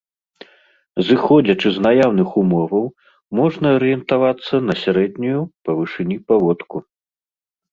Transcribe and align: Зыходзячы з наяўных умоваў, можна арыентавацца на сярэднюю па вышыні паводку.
Зыходзячы 1.09 1.67
з 1.75 1.83
наяўных 1.87 2.29
умоваў, 2.43 2.85
можна 3.41 3.67
арыентавацца 3.77 4.55
на 4.71 4.79
сярэднюю 4.85 5.39
па 5.67 5.71
вышыні 5.83 6.17
паводку. 6.33 6.77